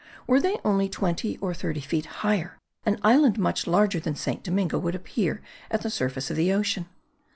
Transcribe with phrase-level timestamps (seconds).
[0.25, 2.57] Were they only twenty or thirty feet higher,
[2.87, 4.41] an island much larger than St.
[4.41, 6.87] Domingo would appear at the surface of the ocean.